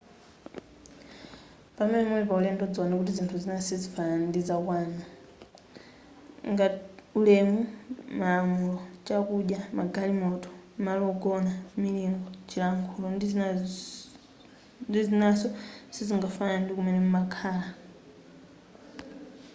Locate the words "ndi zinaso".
14.87-15.47